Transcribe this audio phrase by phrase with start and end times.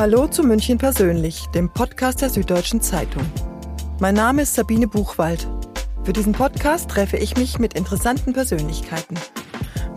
[0.00, 3.22] Hallo zu München persönlich, dem Podcast der Süddeutschen Zeitung.
[3.98, 5.46] Mein Name ist Sabine Buchwald.
[6.04, 9.16] Für diesen Podcast treffe ich mich mit interessanten Persönlichkeiten.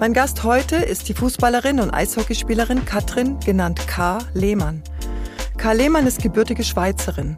[0.01, 4.17] Mein Gast heute ist die Fußballerin und Eishockeyspielerin Katrin, genannt K.
[4.33, 4.83] Lehmann.
[5.57, 5.71] K.
[5.71, 7.37] Lehmann ist gebürtige Schweizerin.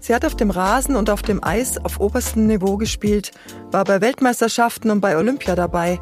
[0.00, 3.30] Sie hat auf dem Rasen und auf dem Eis auf oberstem Niveau gespielt,
[3.70, 6.00] war bei Weltmeisterschaften und bei Olympia dabei.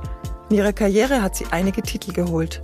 [0.49, 2.63] In ihrer Karriere hat sie einige Titel geholt.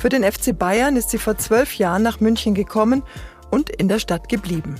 [0.00, 3.02] Für den FC Bayern ist sie vor zwölf Jahren nach München gekommen
[3.50, 4.76] und in der Stadt geblieben.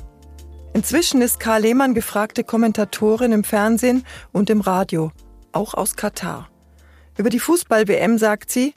[0.73, 5.13] Inzwischen ist Karl Lehmann gefragte Kommentatorin im Fernsehen und im Radio,
[5.53, 6.49] auch aus Katar.
[7.19, 8.73] Über die Fußball-WM sagt sie,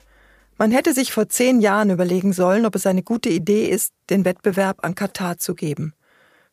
[0.58, 4.26] man hätte sich vor zehn Jahren überlegen sollen, ob es eine gute Idee ist, den
[4.26, 5.94] Wettbewerb an Katar zu geben.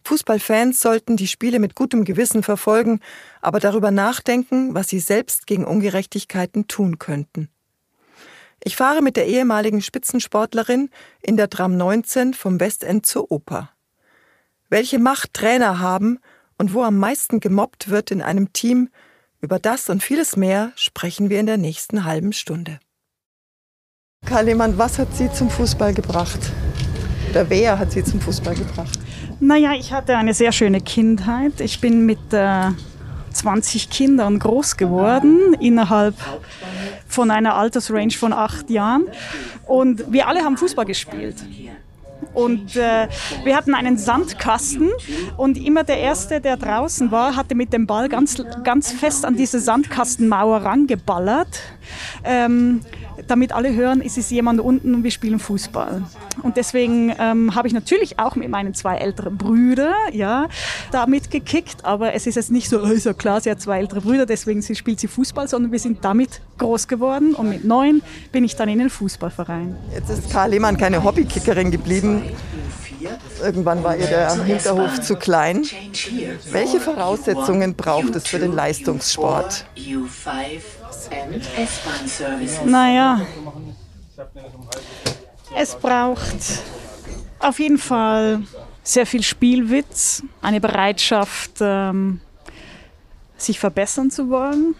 [0.05, 3.01] Fußballfans sollten die Spiele mit gutem Gewissen verfolgen,
[3.43, 7.49] aber darüber nachdenken, was sie selbst gegen Ungerechtigkeiten tun könnten.
[8.63, 10.91] Ich fahre mit der ehemaligen Spitzensportlerin
[11.23, 13.71] in der Tram 19 vom Westend zur Oper.
[14.69, 16.19] Welche Macht Trainer haben
[16.59, 18.91] und wo am meisten gemobbt wird in einem Team,
[19.41, 22.79] über das und vieles mehr sprechen wir in der nächsten halben Stunde.
[24.27, 26.39] Karl Lehmann, was hat Sie zum Fußball gebracht?
[27.31, 28.99] Oder wer hat Sie zum Fußball gebracht?
[29.41, 31.61] Naja, ich hatte eine sehr schöne Kindheit.
[31.61, 32.71] Ich bin mit äh,
[33.33, 36.15] 20 Kindern groß geworden innerhalb
[37.07, 39.05] von einer Altersrange von acht Jahren.
[39.67, 41.37] Und wir alle haben Fußball gespielt.
[42.35, 43.09] Und äh,
[43.45, 44.91] wir hatten einen Sandkasten
[45.37, 49.37] und immer der Erste, der draußen war, hatte mit dem Ball ganz, ganz fest an
[49.37, 51.61] diese Sandkastenmauer rangeballert.
[52.23, 52.83] Ähm,
[53.27, 56.03] damit alle hören, es ist jemand unten und wir spielen Fußball.
[56.43, 60.49] Und deswegen ähm, habe ich natürlich auch mit meinen zwei älteren Brüdern ja,
[60.91, 63.79] da mitgekickt, aber es ist jetzt nicht so, oh, ist ja klar, sie hat zwei
[63.79, 68.03] ältere Brüder, deswegen spielt sie Fußball, sondern wir sind damit groß geworden und mit neun
[68.33, 69.77] bin ich dann in den Fußballverein.
[69.95, 72.23] Jetzt ist Karl Lehmann keine Hobbykickerin geblieben.
[73.43, 75.65] Irgendwann war ihr der Hinterhof zu klein.
[76.51, 79.65] Welche Voraussetzungen braucht es für den Leistungssport?
[82.65, 83.21] Naja,
[85.57, 86.63] es braucht
[87.39, 88.43] auf jeden Fall
[88.83, 92.21] sehr viel Spielwitz, eine Bereitschaft, ähm,
[93.37, 94.75] sich verbessern zu wollen,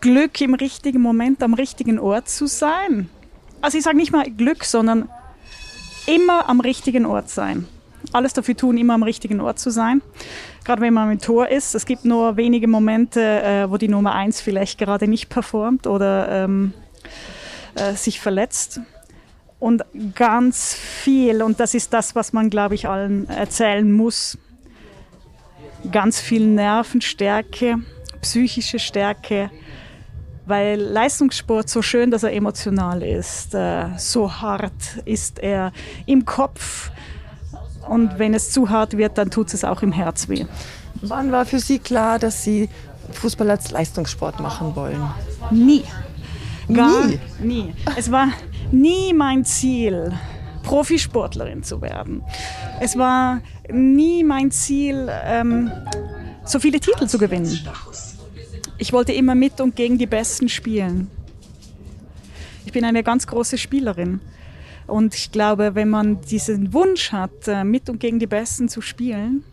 [0.00, 3.08] Glück im richtigen Moment am richtigen Ort zu sein.
[3.60, 5.08] Also ich sage nicht mal Glück, sondern
[6.06, 7.68] immer am richtigen Ort sein.
[8.12, 10.02] Alles dafür tun, immer am richtigen Ort zu sein.
[10.64, 11.74] Gerade wenn man im Tor ist.
[11.74, 16.44] Es gibt nur wenige Momente, äh, wo die Nummer eins vielleicht gerade nicht performt oder
[16.44, 16.72] ähm,
[17.74, 18.80] äh, sich verletzt.
[19.58, 19.84] Und
[20.16, 24.36] ganz viel, und das ist das, was man, glaube ich, allen erzählen muss,
[25.90, 27.76] ganz viel Nervenstärke,
[28.20, 29.50] psychische Stärke,
[30.46, 35.72] weil Leistungssport so schön, dass er emotional ist, äh, so hart ist er
[36.06, 36.90] im Kopf
[37.92, 40.46] und wenn es zu hart wird, dann tut es auch im Herz weh.
[41.02, 42.70] Wann war für Sie klar, dass Sie
[43.12, 45.02] Fußball als Leistungssport machen wollen?
[45.50, 45.84] Nie.
[46.72, 47.20] Gar nie.
[47.40, 47.74] nie.
[47.96, 48.28] Es war
[48.70, 50.10] nie mein Ziel,
[50.62, 52.22] Profisportlerin zu werden.
[52.80, 55.70] Es war nie mein Ziel, ähm,
[56.44, 57.58] so viele Titel zu gewinnen.
[58.78, 61.10] Ich wollte immer mit und gegen die Besten spielen.
[62.64, 64.20] Ich bin eine ganz große Spielerin.
[64.86, 68.80] Und ich glaube, wenn man diesen Wunsch hat, äh, mit und gegen die Besten zu
[68.80, 69.44] spielen,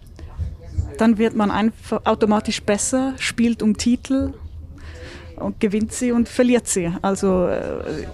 [0.98, 4.34] dann wird man einfach automatisch besser, spielt um Titel
[5.38, 6.92] und gewinnt sie und verliert sie.
[7.02, 8.06] Also äh,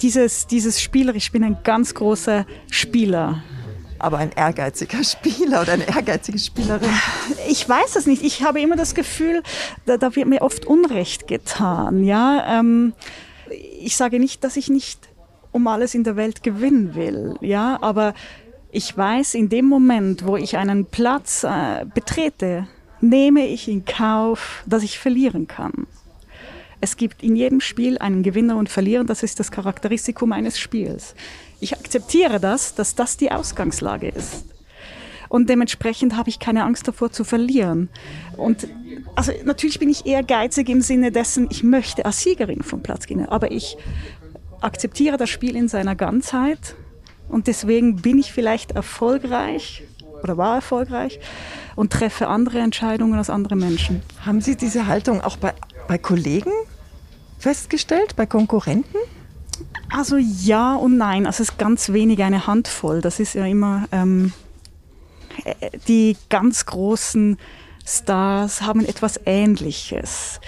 [0.00, 3.42] dieses, dieses Spieler, ich bin ein ganz großer Spieler.
[3.98, 6.88] Aber ein ehrgeiziger Spieler oder eine ehrgeizige Spielerin?
[7.48, 8.24] Ich weiß es nicht.
[8.24, 9.42] Ich habe immer das Gefühl,
[9.86, 12.02] da, da wird mir oft Unrecht getan.
[12.02, 12.94] Ja, ähm,
[13.78, 14.98] ich sage nicht, dass ich nicht
[15.52, 17.34] um alles in der Welt gewinnen will.
[17.40, 18.14] Ja, aber
[18.70, 22.66] ich weiß, in dem Moment, wo ich einen Platz äh, betrete,
[23.00, 25.86] nehme ich in Kauf, dass ich verlieren kann.
[26.80, 31.14] Es gibt in jedem Spiel einen Gewinner und Verlierer, das ist das Charakteristikum eines Spiels.
[31.60, 34.46] Ich akzeptiere das, dass das die Ausgangslage ist.
[35.28, 37.88] Und dementsprechend habe ich keine Angst davor zu verlieren.
[38.36, 38.68] Und
[39.14, 43.06] also natürlich bin ich eher geizig im Sinne dessen, ich möchte als Siegerin vom Platz
[43.06, 43.76] gehen, aber ich
[44.62, 46.76] akzeptiere das Spiel in seiner Ganzheit
[47.28, 49.82] und deswegen bin ich vielleicht erfolgreich
[50.22, 51.20] oder war erfolgreich
[51.76, 54.02] und treffe andere Entscheidungen als andere Menschen.
[54.24, 55.52] Haben Sie diese Haltung auch bei,
[55.88, 56.52] bei Kollegen
[57.38, 58.96] festgestellt, bei Konkurrenten?
[59.90, 61.26] Also ja und nein.
[61.26, 63.00] Also es ist ganz wenig eine Handvoll.
[63.00, 64.32] Das ist ja immer ähm,
[65.44, 67.36] äh, die ganz großen
[67.86, 70.40] Stars haben etwas Ähnliches.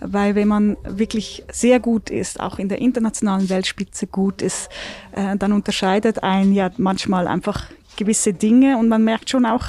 [0.00, 4.68] Weil wenn man wirklich sehr gut ist, auch in der internationalen Weltspitze gut ist,
[5.12, 9.64] äh, dann unterscheidet ein ja manchmal einfach gewisse Dinge und man merkt schon auch,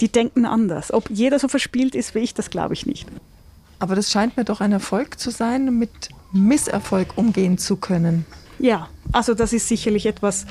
[0.00, 0.92] die denken anders.
[0.92, 3.06] Ob jeder so verspielt ist wie ich, das glaube ich nicht.
[3.78, 8.26] Aber das scheint mir doch ein Erfolg zu sein, mit Misserfolg umgehen zu können.
[8.58, 10.46] Ja, also das ist sicherlich etwas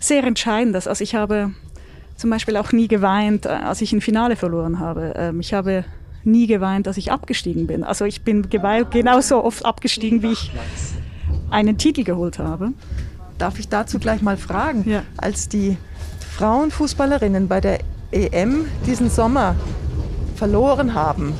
[0.00, 0.86] sehr Entscheidendes.
[0.86, 1.52] Also ich habe
[2.18, 5.14] zum Beispiel auch nie geweint, äh, als ich ein Finale verloren habe.
[5.16, 5.84] Ähm, ich habe
[6.24, 7.84] nie geweint, dass ich abgestiegen bin.
[7.84, 10.52] Also ich bin genauso oft abgestiegen, wie ich
[11.50, 12.72] einen Titel geholt habe.
[13.38, 14.82] Darf ich dazu gleich mal fragen?
[14.86, 15.04] Ja.
[15.16, 15.78] Als die
[16.36, 17.78] Frauenfußballerinnen bei der
[18.10, 19.54] EM diesen Sommer
[20.34, 21.34] verloren haben,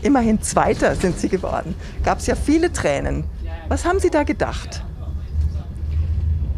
[0.00, 1.74] immerhin Zweiter sind sie geworden,
[2.04, 3.24] gab es ja viele Tränen.
[3.68, 4.82] Was haben Sie da gedacht?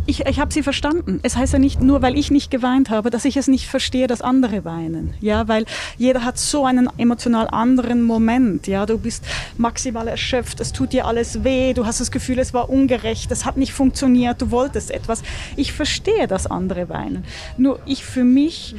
[0.07, 1.21] Ich, ich habe sie verstanden.
[1.23, 4.07] Es heißt ja nicht nur, weil ich nicht geweint habe, dass ich es nicht verstehe,
[4.07, 5.15] dass andere weinen.
[5.21, 5.65] Ja, weil
[5.97, 8.67] jeder hat so einen emotional anderen Moment.
[8.67, 9.25] Ja, du bist
[9.57, 13.45] maximal erschöpft, es tut dir alles weh, du hast das Gefühl, es war ungerecht, es
[13.45, 15.23] hat nicht funktioniert, du wolltest etwas.
[15.57, 17.25] Ich verstehe, dass andere weinen.
[17.57, 18.75] Nur ich für mich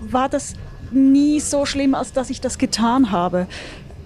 [0.00, 0.54] war das
[0.92, 3.46] nie so schlimm, als dass ich das getan habe.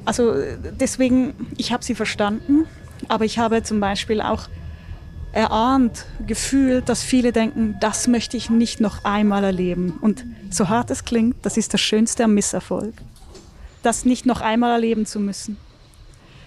[0.05, 0.35] Also
[0.81, 2.65] deswegen, ich habe sie verstanden,
[3.09, 4.49] aber ich habe zum Beispiel auch
[5.37, 9.99] erahnt, gefühlt, dass viele denken, das möchte ich nicht noch einmal erleben.
[10.01, 12.95] Und so hart es klingt, das ist das Schönste am Misserfolg.
[13.83, 15.59] Das nicht noch einmal erleben zu müssen.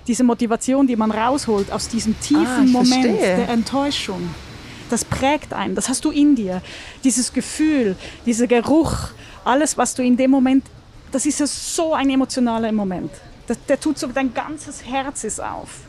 [0.07, 3.38] Diese Motivation, die man rausholt aus diesem tiefen ah, Moment verstehe.
[3.38, 4.33] der Enttäuschung,
[4.89, 6.63] das prägt einen, das hast du in dir.
[7.03, 7.95] Dieses Gefühl,
[8.25, 9.09] dieser Geruch,
[9.45, 10.65] alles, was du in dem Moment,
[11.12, 13.12] das ist ja so ein emotionaler Moment.
[13.45, 15.88] Das, der tut so, dein ganzes Herz ist auf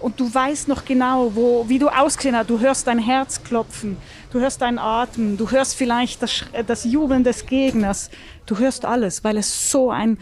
[0.00, 2.48] und du weißt noch genau, wo, wie du ausgesehen hast.
[2.48, 3.96] Du hörst dein Herz klopfen,
[4.32, 8.10] du hörst deinen Atem, du hörst vielleicht das, das Jubeln des Gegners.
[8.46, 10.18] Du hörst alles, weil es so ein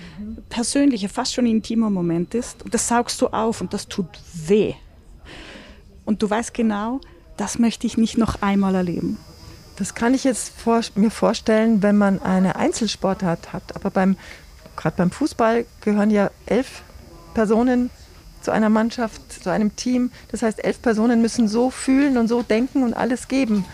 [0.49, 2.63] persönlicher, fast schon intimer Moment ist.
[2.63, 4.75] Und das saugst du auf und das tut weh.
[6.05, 7.01] Und du weißt genau,
[7.37, 9.19] das möchte ich nicht noch einmal erleben.
[9.77, 13.77] Das kann ich jetzt vor, mir vorstellen, wenn man eine Einzelsportart hat.
[13.77, 14.17] Aber beim,
[14.75, 16.83] gerade beim Fußball gehören ja elf
[17.33, 17.91] Personen
[18.43, 20.11] zu einer Mannschaft, zu einem Team.
[20.31, 23.65] Das heißt, elf Personen müssen so fühlen und so denken und alles geben.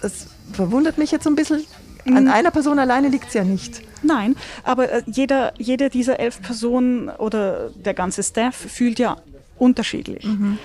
[0.00, 1.64] Das verwundert mich jetzt so ein bisschen.
[2.06, 2.30] An mhm.
[2.30, 3.82] einer Person alleine liegt es ja nicht.
[4.02, 9.16] Nein, aber äh, jeder, jede dieser elf Personen oder der ganze Staff fühlt ja
[9.58, 10.24] unterschiedlich.
[10.24, 10.58] Mhm.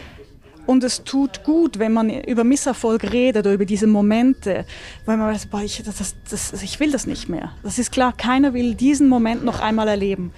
[0.68, 4.66] Und es tut gut, wenn man über Misserfolg redet oder über diese Momente,
[5.06, 7.52] weil man weiß, boah, ich, das, das, ich will das nicht mehr.
[7.64, 10.32] Das ist klar, keiner will diesen Moment noch einmal erleben.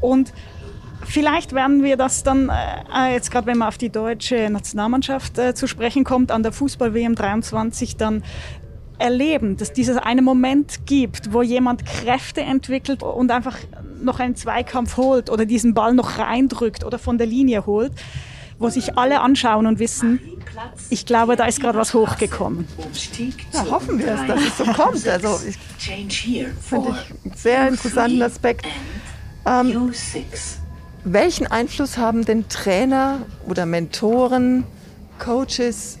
[0.00, 0.32] Und
[1.04, 5.54] Vielleicht werden wir das dann, äh, jetzt gerade wenn man auf die deutsche Nationalmannschaft äh,
[5.54, 8.22] zu sprechen kommt, an der Fußball-WM 23 dann
[8.98, 13.58] erleben, dass dieses eine Moment gibt, wo jemand Kräfte entwickelt und einfach
[14.00, 17.92] noch einen Zweikampf holt oder diesen Ball noch reindrückt oder von der Linie holt,
[18.58, 20.20] wo sich alle anschauen und wissen,
[20.90, 22.66] ich glaube, da ist gerade was hochgekommen.
[23.52, 25.08] Ja, hoffen wir es, dass es so kommt.
[25.08, 26.46] Also ich finde ich
[27.24, 28.66] einen sehr interessanten Aspekt.
[29.44, 29.92] Ähm,
[31.04, 34.64] welchen Einfluss haben denn Trainer oder Mentoren,
[35.18, 35.98] Coaches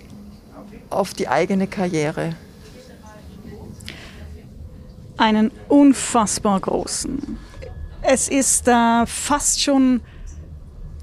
[0.90, 2.36] auf die eigene Karriere?
[5.16, 7.38] Einen unfassbar großen.
[8.02, 10.00] Es ist äh, fast schon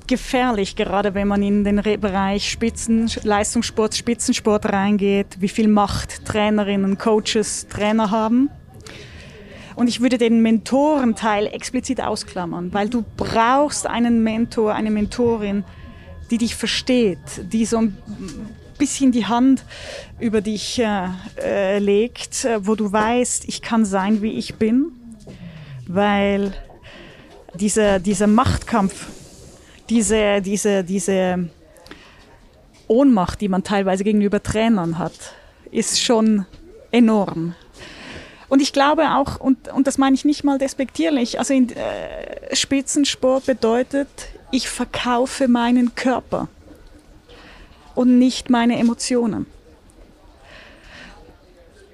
[0.07, 6.97] gefährlich, gerade wenn man in den Bereich Spitzen, Leistungssport, Spitzensport reingeht, wie viel Macht Trainerinnen,
[6.97, 8.49] Coaches, Trainer haben.
[9.75, 15.63] Und ich würde den Mentorenteil explizit ausklammern, weil du brauchst einen Mentor, eine Mentorin,
[16.31, 17.19] die dich versteht,
[17.51, 17.97] die so ein
[18.77, 19.63] bisschen die Hand
[20.19, 21.09] über dich äh,
[21.41, 24.91] äh, legt, wo du weißt, ich kann sein, wie ich bin,
[25.87, 26.53] weil
[27.55, 29.07] dieser, dieser Machtkampf,
[29.89, 31.49] diese, diese, diese
[32.87, 35.35] Ohnmacht, die man teilweise gegenüber Trainern hat,
[35.71, 36.45] ist schon
[36.91, 37.55] enorm.
[38.49, 42.55] Und ich glaube auch, und, und das meine ich nicht mal despektierlich, also in, äh,
[42.55, 44.07] Spitzensport bedeutet,
[44.51, 46.47] ich verkaufe meinen Körper
[47.95, 49.45] und nicht meine Emotionen.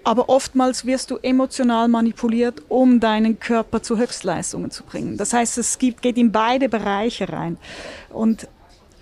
[0.06, 5.18] Aber oftmals wirst du emotional manipuliert, um deinen Körper zu Höchstleistungen zu bringen.
[5.18, 7.58] Das heißt, es gibt, geht in beide Bereiche rein.
[8.10, 8.48] Und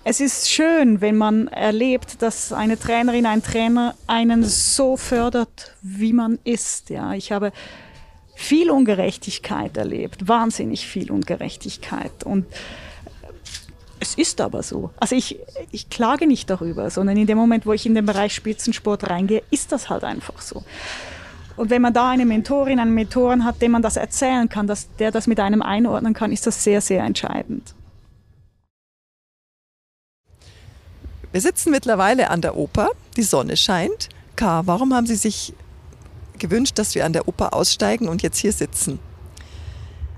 [0.05, 6.13] es ist schön, wenn man erlebt, dass eine Trainerin, ein Trainer einen so fördert, wie
[6.13, 6.89] man ist.
[6.89, 7.53] Ja, ich habe
[8.35, 12.45] viel Ungerechtigkeit erlebt, wahnsinnig viel Ungerechtigkeit und
[13.99, 14.89] es ist aber so.
[14.97, 15.39] Also ich,
[15.71, 19.43] ich klage nicht darüber, sondern in dem Moment, wo ich in den Bereich Spitzensport reingehe,
[19.49, 20.63] ist das halt einfach so.
[21.55, 24.93] Und wenn man da eine Mentorin, einen Mentoren hat, dem man das erzählen kann, dass
[24.97, 27.73] der das mit einem einordnen kann, ist das sehr, sehr entscheidend.
[31.33, 34.67] Wir sitzen mittlerweile an der Oper, die Sonne scheint, K.
[34.67, 35.53] Warum haben Sie sich
[36.37, 38.99] gewünscht, dass wir an der Oper aussteigen und jetzt hier sitzen?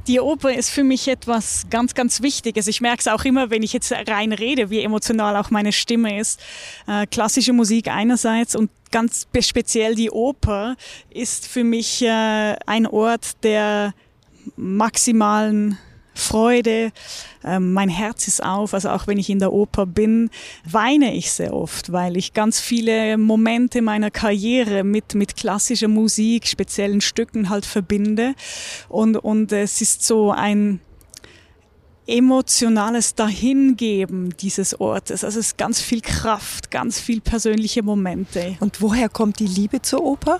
[0.07, 2.67] Die Oper ist für mich etwas ganz, ganz Wichtiges.
[2.67, 6.19] Ich merke es auch immer, wenn ich jetzt rein rede, wie emotional auch meine Stimme
[6.19, 6.41] ist.
[6.85, 10.75] Äh, klassische Musik einerseits und ganz speziell die Oper
[11.09, 13.93] ist für mich äh, ein Ort der
[14.57, 15.77] maximalen
[16.15, 16.91] Freude,
[17.43, 18.73] ähm, mein Herz ist auf.
[18.73, 20.29] Also auch wenn ich in der Oper bin,
[20.63, 26.47] weine ich sehr oft, weil ich ganz viele Momente meiner Karriere mit, mit klassischer Musik,
[26.47, 28.33] speziellen Stücken halt verbinde.
[28.89, 30.79] Und, und es ist so ein,
[32.07, 35.23] emotionales Dahingeben dieses Ortes.
[35.23, 38.57] Also es ist ganz viel Kraft, ganz viel persönliche Momente.
[38.59, 40.39] Und woher kommt die Liebe zur Oper?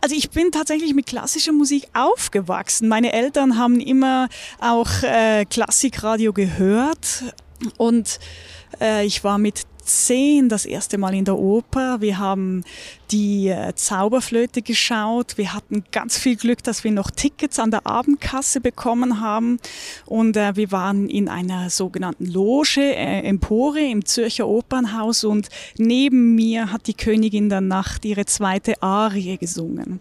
[0.00, 2.88] Also ich bin tatsächlich mit klassischer Musik aufgewachsen.
[2.88, 4.28] Meine Eltern haben immer
[4.60, 7.24] auch äh, Klassikradio gehört
[7.76, 8.18] und
[8.80, 12.00] äh, ich war mit zehn das erste Mal in der Oper.
[12.00, 12.64] Wir haben
[13.10, 15.38] die äh, Zauberflöte geschaut.
[15.38, 19.58] Wir hatten ganz viel Glück, dass wir noch Tickets an der Abendkasse bekommen haben.
[20.04, 25.24] Und äh, wir waren in einer sogenannten Loge, äh, Empore im Zürcher Opernhaus.
[25.24, 25.48] Und
[25.78, 30.00] neben mir hat die Königin der Nacht ihre zweite Arie gesungen.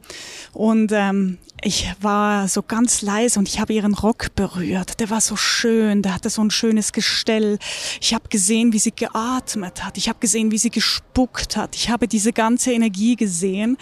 [0.54, 5.00] Und ähm, ich war so ganz leise und ich habe ihren Rock berührt.
[5.00, 7.58] Der war so schön, der hatte so ein schönes Gestell.
[8.02, 9.98] Ich habe gesehen, wie sie geatmet hat.
[9.98, 11.76] Ich habe gesehen, wie sie gespuckt hat.
[11.76, 13.78] Ich habe diese ganze Energie gesehen.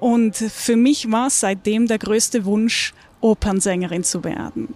[0.00, 4.74] Und für mich war es seitdem der größte Wunsch, Opernsängerin zu werden.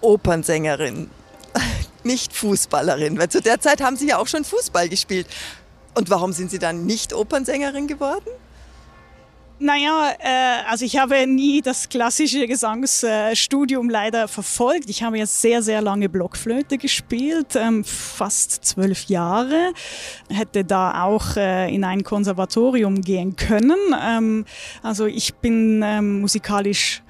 [0.00, 1.10] Opernsängerin,
[2.04, 5.26] nicht Fußballerin, weil zu der Zeit haben Sie ja auch schon Fußball gespielt.
[5.94, 8.30] Und warum sind Sie dann nicht Opernsängerin geworden?
[9.62, 14.88] Naja, äh, also ich habe nie das klassische Gesangsstudium leider verfolgt.
[14.88, 19.74] Ich habe ja sehr, sehr lange Blockflöte gespielt, ähm, fast zwölf Jahre.
[20.30, 23.76] Hätte da auch äh, in ein Konservatorium gehen können.
[24.02, 24.46] Ähm,
[24.82, 27.02] also ich bin ähm, musikalisch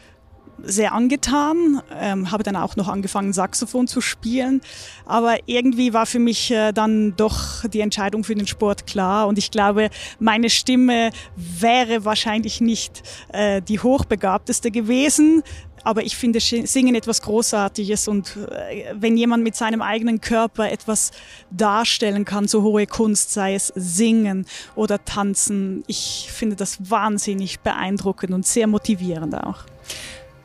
[0.65, 4.61] sehr angetan, ähm, habe dann auch noch angefangen, Saxophon zu spielen.
[5.07, 9.27] Aber irgendwie war für mich äh, dann doch die Entscheidung für den Sport klar.
[9.27, 13.03] Und ich glaube, meine Stimme wäre wahrscheinlich nicht
[13.33, 15.43] äh, die hochbegabteste gewesen.
[15.83, 21.11] Aber ich finde Singen etwas Großartiges und äh, wenn jemand mit seinem eigenen Körper etwas
[21.51, 28.33] darstellen kann, so hohe Kunst, sei es Singen oder Tanzen, ich finde das wahnsinnig beeindruckend
[28.33, 29.65] und sehr motivierend auch.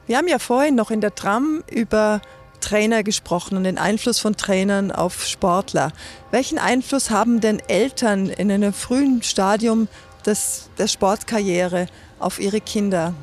[0.07, 2.21] Wir haben ja vorhin noch in der Tram über
[2.61, 5.91] Trainer gesprochen und den Einfluss von Trainern auf Sportler.
[6.29, 9.87] Welchen Einfluss haben denn Eltern in einem frühen Stadium
[10.23, 11.87] des, der Sportkarriere
[12.19, 13.15] auf ihre Kinder?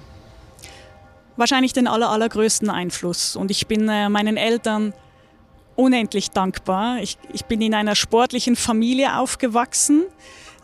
[1.36, 3.36] Wahrscheinlich den aller, allergrößten Einfluss.
[3.36, 4.92] Und ich bin äh, meinen Eltern
[5.76, 6.98] unendlich dankbar.
[7.00, 10.02] Ich, ich bin in einer sportlichen Familie aufgewachsen,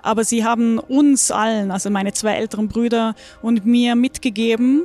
[0.03, 4.85] aber sie haben uns allen, also meine zwei älteren Brüder und mir mitgegeben,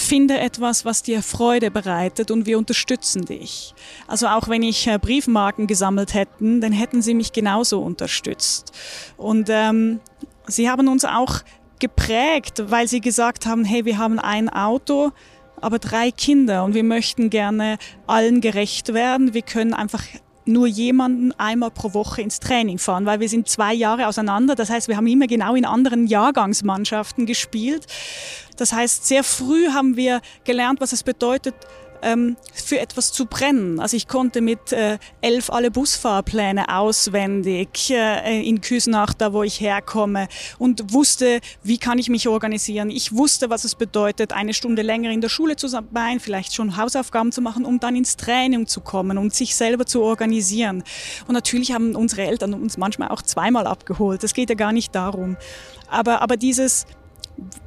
[0.00, 3.74] finde etwas, was dir Freude bereitet und wir unterstützen dich.
[4.06, 8.72] Also auch wenn ich äh, Briefmarken gesammelt hätten, dann hätten sie mich genauso unterstützt.
[9.16, 10.00] Und ähm,
[10.46, 11.40] sie haben uns auch
[11.78, 15.12] geprägt, weil sie gesagt haben, hey, wir haben ein Auto,
[15.60, 19.34] aber drei Kinder und wir möchten gerne allen gerecht werden.
[19.34, 20.04] Wir können einfach
[20.48, 24.54] nur jemanden einmal pro Woche ins Training fahren, weil wir sind zwei Jahre auseinander.
[24.54, 27.86] Das heißt, wir haben immer genau in anderen Jahrgangsmannschaften gespielt.
[28.56, 31.54] Das heißt, sehr früh haben wir gelernt, was es bedeutet,
[32.02, 33.80] ähm, für etwas zu brennen.
[33.80, 39.60] Also ich konnte mit äh, elf alle Busfahrpläne auswendig äh, in Küsnach, da wo ich
[39.60, 40.28] herkomme
[40.58, 42.90] und wusste, wie kann ich mich organisieren.
[42.90, 46.76] Ich wusste, was es bedeutet, eine Stunde länger in der Schule zu sein, vielleicht schon
[46.76, 50.82] Hausaufgaben zu machen, um dann ins Training zu kommen und sich selber zu organisieren.
[51.26, 54.22] Und natürlich haben unsere Eltern uns manchmal auch zweimal abgeholt.
[54.22, 55.36] Das geht ja gar nicht darum.
[55.90, 56.86] Aber, aber dieses,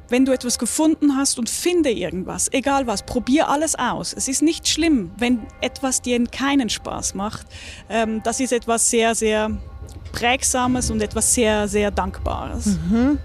[0.08, 4.12] wenn du etwas gefunden hast und finde irgendwas, egal was, probier alles aus.
[4.12, 7.46] Es ist nicht schlimm, wenn etwas dir keinen Spaß macht.
[7.88, 9.50] Ähm, das ist etwas sehr, sehr
[10.12, 12.66] Prägsames und etwas sehr, sehr Dankbares.
[12.66, 13.18] Mhm.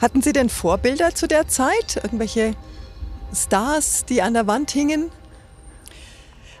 [0.00, 1.96] Hatten Sie denn Vorbilder zu der Zeit?
[2.02, 2.54] Irgendwelche
[3.34, 5.10] Stars, die an der Wand hingen?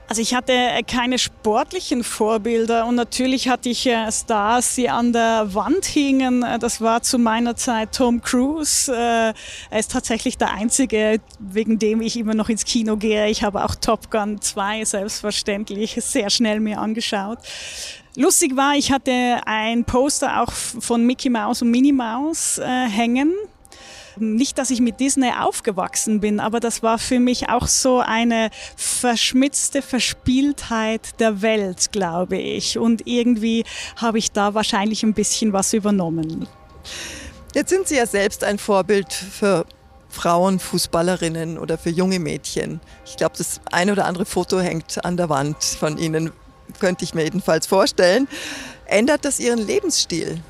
[0.06, 5.14] Also ich hatte äh, keine sportlichen Vorbilder und natürlich hatte ich äh, Stars, die an
[5.14, 6.42] der Wand hingen.
[6.42, 8.92] Äh, das war zu meiner Zeit Tom Cruise.
[8.94, 9.34] Er
[9.72, 13.28] ist tatsächlich der Einzige, wegen dem ich immer noch ins Kino gehe.
[13.28, 17.38] Ich habe auch Top Gun 2 selbstverständlich sehr schnell mir angeschaut.
[18.16, 23.32] Lustig war, ich hatte ein Poster auch von Mickey Mouse und Minnie Mouse hängen
[24.18, 28.50] nicht, dass ich mit Disney aufgewachsen bin, aber das war für mich auch so eine
[28.76, 32.78] verschmitzte Verspieltheit der Welt, glaube ich.
[32.78, 33.64] Und irgendwie
[33.96, 36.46] habe ich da wahrscheinlich ein bisschen was übernommen.
[37.54, 39.64] Jetzt sind Sie ja selbst ein Vorbild für
[40.08, 42.80] Frauenfußballerinnen oder für junge Mädchen.
[43.04, 46.32] Ich glaube, das eine oder andere Foto hängt an der Wand von Ihnen,
[46.80, 48.28] könnte ich mir jedenfalls vorstellen.
[48.86, 50.40] Ändert das Ihren Lebensstil,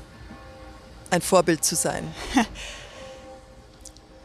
[1.09, 2.03] ein Vorbild zu sein?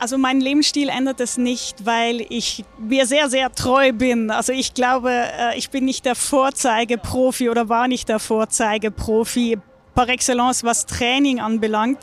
[0.00, 4.30] Also mein Lebensstil ändert es nicht, weil ich mir sehr, sehr treu bin.
[4.30, 9.59] Also ich glaube, äh, ich bin nicht der Vorzeigeprofi oder war nicht der Vorzeigeprofi
[9.95, 11.99] par excellence, was Training anbelangt,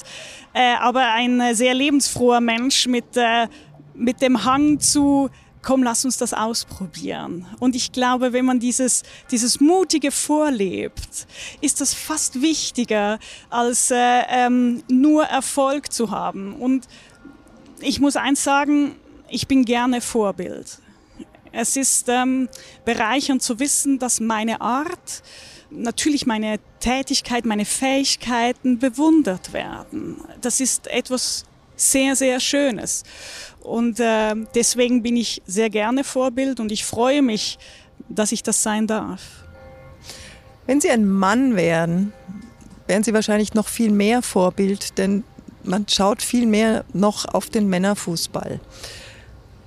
[0.53, 3.47] äh, aber ein sehr lebensfroher Mensch mit, äh,
[3.95, 5.31] mit dem Hang zu,
[5.63, 7.47] komm, lass uns das ausprobieren.
[7.57, 9.01] Und ich glaube, wenn man dieses,
[9.31, 11.25] dieses Mutige vorlebt,
[11.61, 13.17] ist das fast wichtiger,
[13.49, 16.53] als äh, ähm, nur Erfolg zu haben.
[16.53, 16.85] Und
[17.81, 18.95] ich muss eins sagen,
[19.29, 20.79] ich bin gerne Vorbild.
[21.51, 22.49] Es ist ähm,
[22.85, 25.23] bereichernd zu wissen, dass meine Art,
[25.69, 30.21] natürlich meine Tätigkeit, meine Fähigkeiten bewundert werden.
[30.41, 33.03] Das ist etwas sehr, sehr Schönes.
[33.61, 37.57] Und äh, deswegen bin ich sehr gerne Vorbild und ich freue mich,
[38.09, 39.21] dass ich das sein darf.
[40.65, 42.13] Wenn Sie ein Mann wären,
[42.87, 45.23] wären Sie wahrscheinlich noch viel mehr Vorbild, denn
[45.67, 48.59] man schaut viel mehr noch auf den Männerfußball.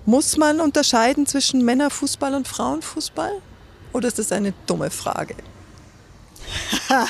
[0.06, 3.32] Muss man unterscheiden zwischen Männerfußball und Frauenfußball?
[3.92, 5.36] Oder ist das eine dumme Frage?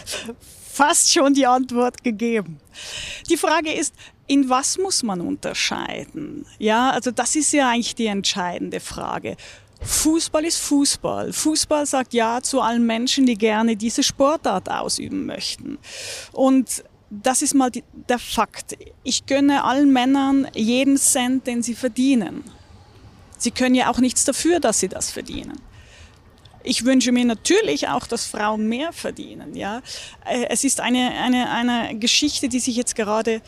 [0.73, 2.61] Fast schon die Antwort gegeben.
[3.29, 3.95] Die Frage ist,
[4.27, 6.47] in was muss man unterscheiden?
[6.59, 9.37] Ja, also das ist ja eigentlich die entscheidende Frage.
[9.83, 11.33] Fußball ist Fußball.
[11.33, 15.79] Fußball sagt ja zu allen Menschen, die gerne diese Sportart ausüben möchten.
[16.33, 18.77] Und das ist mal die, der Fakt.
[19.03, 22.45] Ich gönne allen Männern jeden Cent, den sie verdienen.
[23.37, 25.61] Sie können ja auch nichts dafür, dass sie das verdienen.
[26.63, 29.57] Ich wünsche mir natürlich auch, dass Frauen mehr verdienen.
[29.57, 29.81] Ja,
[30.27, 33.41] äh, es ist eine, eine, eine Geschichte, die sich jetzt gerade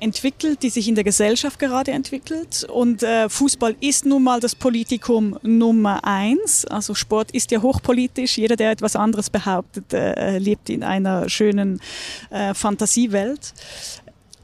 [0.00, 2.64] entwickelt, die sich in der Gesellschaft gerade entwickelt.
[2.64, 6.64] Und äh, Fußball ist nun mal das Politikum Nummer eins.
[6.66, 8.36] Also Sport ist ja hochpolitisch.
[8.36, 11.80] Jeder, der etwas anderes behauptet, äh, lebt in einer schönen
[12.30, 13.54] äh, Fantasiewelt.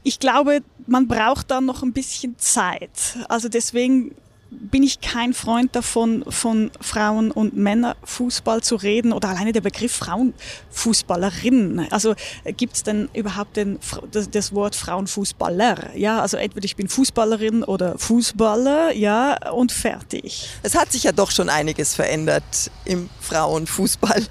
[0.03, 3.17] Ich glaube, man braucht da noch ein bisschen Zeit.
[3.29, 4.15] Also deswegen
[4.51, 9.93] bin ich kein Freund davon, von Frauen- und Männerfußball zu reden oder alleine der Begriff
[9.93, 11.87] Frauenfußballerin.
[11.89, 13.79] Also äh, gibt es denn überhaupt den,
[14.11, 15.95] das, das, Wort Frauenfußballer?
[15.95, 20.49] Ja, also entweder ich bin Fußballerin oder Fußballer, ja, und fertig.
[20.63, 24.25] Es hat sich ja doch schon einiges verändert im Frauenfußball.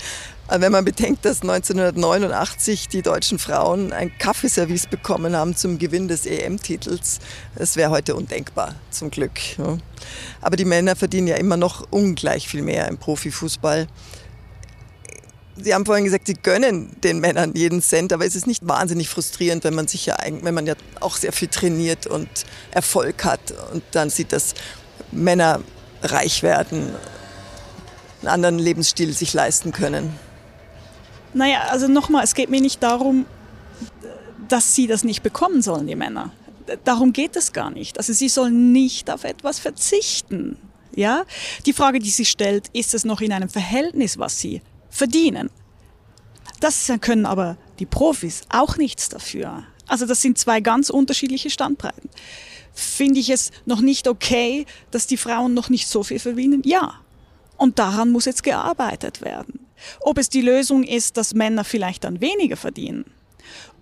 [0.52, 6.26] Wenn man bedenkt, dass 1989 die deutschen Frauen ein Kaffeeservice bekommen haben zum Gewinn des
[6.26, 7.20] EM-Titels,
[7.54, 9.38] das wäre heute undenkbar, zum Glück.
[10.40, 13.86] Aber die Männer verdienen ja immer noch ungleich viel mehr im Profifußball.
[15.56, 19.08] Sie haben vorhin gesagt, Sie gönnen den Männern jeden Cent, aber es ist nicht wahnsinnig
[19.08, 22.28] frustrierend, wenn man sich ja, wenn man ja auch sehr viel trainiert und
[22.72, 24.54] Erfolg hat und dann sieht, dass
[25.12, 25.60] Männer
[26.02, 26.92] reich werden,
[28.22, 30.18] einen anderen Lebensstil sich leisten können.
[31.34, 33.26] Naja, also nochmal, es geht mir nicht darum,
[34.48, 36.32] dass sie das nicht bekommen sollen, die Männer.
[36.84, 37.98] Darum geht es gar nicht.
[37.98, 40.56] Also sie sollen nicht auf etwas verzichten.
[40.94, 41.24] Ja?
[41.66, 45.50] Die Frage, die sie stellt, ist es noch in einem Verhältnis, was sie verdienen?
[46.60, 49.64] Das können aber die Profis auch nichts dafür.
[49.86, 52.10] Also das sind zwei ganz unterschiedliche Standbreiten.
[52.72, 56.62] Finde ich es noch nicht okay, dass die Frauen noch nicht so viel verdienen?
[56.64, 56.94] Ja.
[57.56, 59.59] Und daran muss jetzt gearbeitet werden.
[60.00, 63.04] Ob es die Lösung ist, dass Männer vielleicht dann weniger verdienen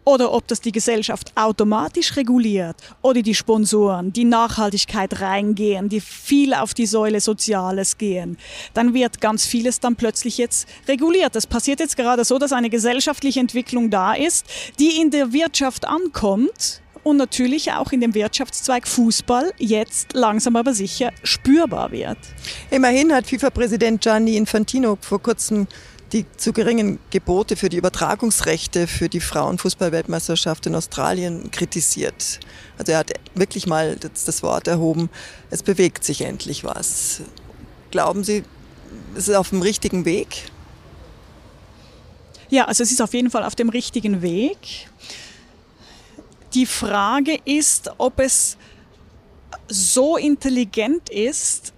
[0.09, 6.55] oder ob das die Gesellschaft automatisch reguliert oder die Sponsoren, die Nachhaltigkeit reingehen, die viel
[6.55, 8.39] auf die Säule Soziales gehen,
[8.73, 11.37] dann wird ganz vieles dann plötzlich jetzt reguliert.
[11.37, 14.47] Es passiert jetzt gerade so, dass eine gesellschaftliche Entwicklung da ist,
[14.79, 20.73] die in der Wirtschaft ankommt und natürlich auch in dem Wirtschaftszweig Fußball jetzt langsam aber
[20.73, 22.19] sicher spürbar wird.
[22.71, 25.67] Immerhin hat FIFA-Präsident Gianni Infantino vor kurzem
[26.13, 32.41] die zu geringen Gebote für die Übertragungsrechte für die Frauenfußballweltmeisterschaft in Australien kritisiert.
[32.79, 35.11] Also er hat wirklich mal das, Wort erhoben,
[35.51, 37.21] es bewegt sich endlich was.
[37.91, 38.45] Glauben Sie,
[39.17, 40.51] es ist auf dem richtigen Weg?
[42.49, 44.89] Ja, also es ist auf jeden Fall auf dem richtigen Weg.
[46.55, 48.57] Die Frage ist, ob es
[49.69, 51.75] so intelligent ist,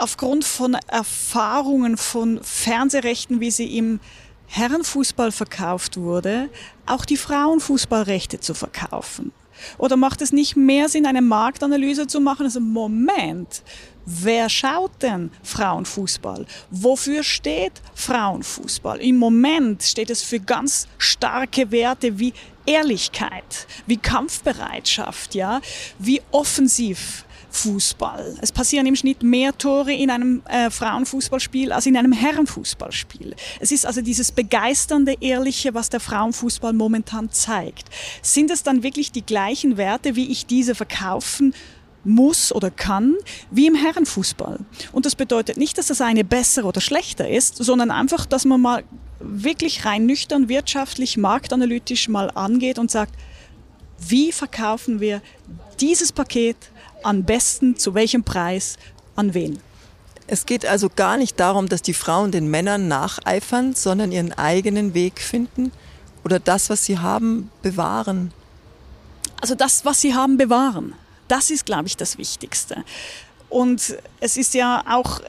[0.00, 4.00] aufgrund von Erfahrungen von Fernsehrechten, wie sie im
[4.46, 6.48] Herrenfußball verkauft wurde,
[6.86, 9.32] auch die Frauenfußballrechte zu verkaufen.
[9.78, 12.46] Oder macht es nicht mehr Sinn, eine Marktanalyse zu machen?
[12.46, 13.62] Also Moment,
[14.06, 16.46] wer schaut denn Frauenfußball?
[16.70, 19.00] Wofür steht Frauenfußball?
[19.00, 22.32] Im Moment steht es für ganz starke Werte wie
[22.64, 25.60] Ehrlichkeit, wie Kampfbereitschaft, ja,
[25.98, 28.36] wie offensiv Fußball.
[28.40, 33.34] Es passieren im Schnitt mehr Tore in einem äh, Frauenfußballspiel als in einem Herrenfußballspiel.
[33.58, 37.88] Es ist also dieses begeisternde, ehrliche, was der Frauenfußball momentan zeigt.
[38.22, 41.54] Sind es dann wirklich die gleichen Werte, wie ich diese verkaufen
[42.04, 43.16] muss oder kann,
[43.50, 44.60] wie im Herrenfußball.
[44.92, 48.60] Und das bedeutet nicht, dass das eine besser oder schlechter ist, sondern einfach, dass man
[48.60, 48.84] mal
[49.18, 53.14] wirklich rein nüchtern, wirtschaftlich, marktanalytisch mal angeht und sagt,
[53.98, 55.20] wie verkaufen wir
[55.78, 56.56] dieses Paket
[57.02, 58.76] am besten, zu welchem Preis,
[59.16, 59.58] an wen.
[60.26, 64.94] Es geht also gar nicht darum, dass die Frauen den Männern nacheifern, sondern ihren eigenen
[64.94, 65.72] Weg finden
[66.24, 68.32] oder das, was sie haben, bewahren.
[69.40, 70.94] Also das, was sie haben, bewahren.
[71.28, 72.84] Das ist, glaube ich, das Wichtigste.
[73.48, 75.24] Und es ist ja auch äh,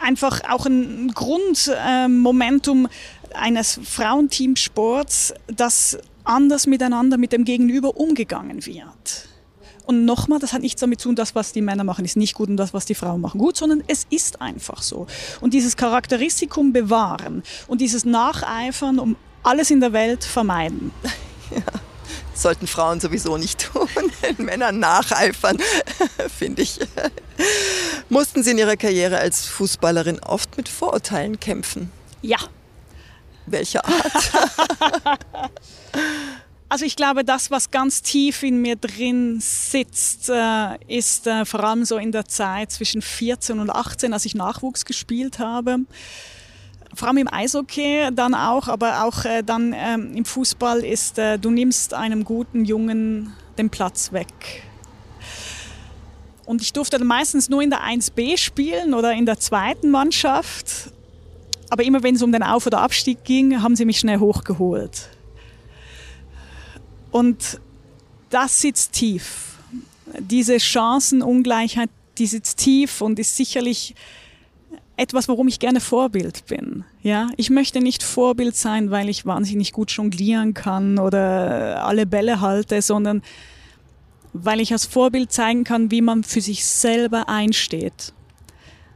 [0.00, 2.88] einfach auch ein Grundmomentum
[3.34, 9.28] eines Frauenteamsports, dass anders miteinander mit dem Gegenüber umgegangen wird.
[9.86, 12.34] Und nochmal, das hat nichts damit zu tun, das, was die Männer machen, ist nicht
[12.34, 15.06] gut und das, was die Frauen machen, gut, sondern es ist einfach so.
[15.40, 20.90] Und dieses Charakteristikum bewahren und dieses Nacheifern um alles in der Welt vermeiden.
[21.48, 21.62] Ja,
[22.34, 23.88] sollten Frauen sowieso nicht tun,
[24.38, 25.58] Männern nacheifern,
[26.36, 26.80] finde ich.
[28.08, 31.92] Mussten Sie in Ihrer Karriere als Fußballerin oft mit Vorurteilen kämpfen?
[32.22, 32.38] Ja.
[33.46, 34.32] Welcher Art?
[36.68, 41.62] Also ich glaube, das, was ganz tief in mir drin sitzt, äh, ist äh, vor
[41.62, 45.78] allem so in der Zeit zwischen 14 und 18, als ich Nachwuchs gespielt habe.
[46.92, 51.50] Vor allem im Eishockey dann auch, aber auch äh, dann ähm, im Fußball ist, du
[51.50, 54.62] nimmst einem guten Jungen den Platz weg.
[56.46, 60.90] Und ich durfte dann meistens nur in der 1B spielen oder in der zweiten Mannschaft.
[61.70, 65.10] Aber immer wenn es um den Auf- oder Abstieg ging, haben sie mich schnell hochgeholt.
[67.16, 67.62] Und
[68.28, 69.56] das sitzt tief.
[70.18, 73.94] Diese Chancenungleichheit, die sitzt tief und ist sicherlich
[74.98, 76.84] etwas, worum ich gerne Vorbild bin.
[77.02, 82.42] Ja, ich möchte nicht Vorbild sein, weil ich wahnsinnig gut jonglieren kann oder alle Bälle
[82.42, 83.22] halte, sondern
[84.34, 88.12] weil ich als Vorbild zeigen kann, wie man für sich selber einsteht.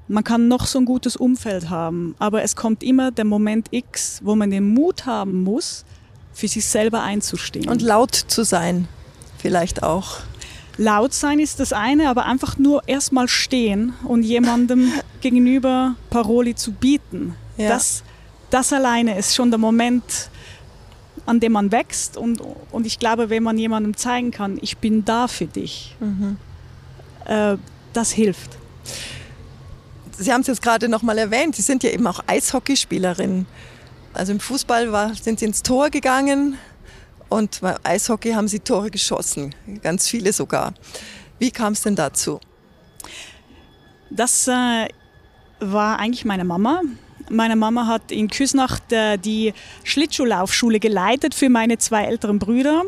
[0.09, 4.21] Man kann noch so ein gutes Umfeld haben, aber es kommt immer der Moment X,
[4.23, 5.87] wo man den Mut haben muss,
[6.41, 7.69] für sich selber einzustehen.
[7.69, 8.89] Und laut zu sein,
[9.39, 10.21] vielleicht auch.
[10.79, 16.73] Laut sein ist das eine, aber einfach nur erstmal stehen und jemandem gegenüber Paroli zu
[16.73, 17.35] bieten.
[17.59, 17.69] Ja.
[17.69, 18.03] Das,
[18.49, 20.31] das alleine ist schon der Moment,
[21.27, 22.17] an dem man wächst.
[22.17, 26.39] Und, und ich glaube, wenn man jemandem zeigen kann, ich bin da für dich, mhm.
[27.27, 27.59] äh,
[27.93, 28.57] das hilft.
[30.17, 33.45] Sie haben es jetzt gerade noch mal erwähnt, Sie sind ja eben auch Eishockeyspielerin.
[34.13, 36.59] Also im Fußball war, sind sie ins Tor gegangen
[37.29, 40.75] und beim Eishockey haben sie Tore geschossen, ganz viele sogar.
[41.39, 42.41] Wie kam es denn dazu?
[44.11, 44.89] Das äh,
[45.61, 46.83] war eigentlich meine Mama.
[47.31, 52.83] Meine Mama hat in Küsnacht äh, die Schlittschuhlaufschule geleitet für meine zwei älteren Brüder.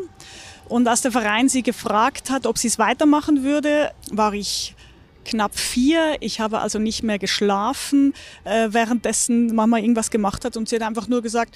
[0.67, 4.72] Und als der Verein sie gefragt hat, ob sie es weitermachen würde, war ich
[5.23, 6.17] knapp vier.
[6.19, 10.83] Ich habe also nicht mehr geschlafen, äh, währenddessen Mama irgendwas gemacht hat und sie hat
[10.83, 11.55] einfach nur gesagt,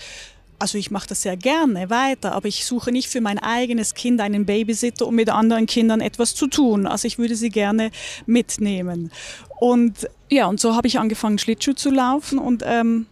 [0.60, 4.22] also ich mache das sehr gerne weiter, aber ich suche nicht für mein eigenes Kind
[4.22, 6.88] einen Babysitter, um mit anderen Kindern etwas zu tun.
[6.88, 7.92] Also ich würde sie gerne
[8.26, 9.12] mitnehmen.
[9.60, 13.06] Und ja, und so habe ich angefangen, Schlittschuh zu laufen und ähm,